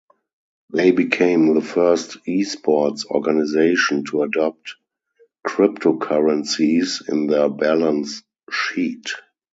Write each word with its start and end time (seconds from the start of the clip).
They 0.73 0.89
became 0.89 1.53
the 1.53 1.61
first 1.61 2.17
esports 2.25 3.05
organisation 3.05 4.03
to 4.05 4.23
adopt 4.23 4.77
cryptocurrencies 5.45 7.07
in 7.07 7.27
their 7.27 7.49
balance 7.49 8.23
sheet. 8.49 9.11